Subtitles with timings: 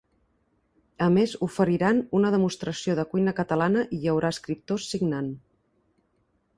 [1.07, 5.33] A més, oferiran una demostració de cuina catalana i hi haurà escriptors signant.